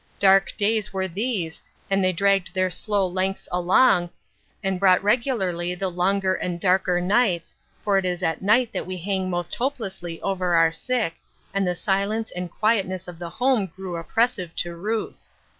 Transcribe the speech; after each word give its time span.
Dark 0.17 0.57
days 0.57 0.91
were 0.91 1.07
these, 1.07 1.61
and 1.87 2.03
they 2.03 2.11
dragged 2.11 2.55
their 2.55 2.69
rIow 2.69 3.13
lenorths 3.13 3.47
aloii*^. 3.49 4.09
and 4.63 4.81
broup^^t 4.81 5.01
rpmiUrlv 5.01 5.23
+>»« 5.23 5.23
418 5.23 5.29
Ruth 5.37 5.79
JSrsJcine's 5.79 5.81
Crosses, 5.83 5.97
longer 5.99 6.33
and 6.33 6.59
darker 6.59 7.01
nights, 7.01 7.55
for 7.83 7.97
it 7.99 8.05
is 8.05 8.23
at 8.23 8.41
night 8.41 8.71
that 8.73 8.87
we 8.87 8.97
hang 8.97 9.29
most 9.29 9.53
hopelessly 9.53 10.19
over 10.23 10.55
our 10.55 10.71
sick, 10.71 11.17
and 11.53 11.67
the 11.67 11.75
silence 11.75 12.31
and 12.31 12.49
quietness 12.49 13.07
of 13.07 13.19
the 13.19 13.29
home 13.29 13.67
grew 13.67 13.93
oppresive 13.95 14.55
to 14.55 14.75
Ruth. 14.75 15.27